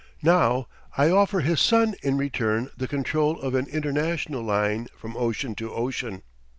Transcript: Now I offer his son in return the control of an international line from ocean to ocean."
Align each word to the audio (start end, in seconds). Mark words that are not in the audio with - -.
Now 0.23 0.67
I 0.97 1.11
offer 1.11 1.41
his 1.41 1.61
son 1.61 1.93
in 2.01 2.17
return 2.17 2.71
the 2.75 2.87
control 2.87 3.39
of 3.39 3.53
an 3.53 3.67
international 3.69 4.41
line 4.41 4.87
from 4.97 5.15
ocean 5.15 5.53
to 5.57 5.71
ocean." 5.71 6.23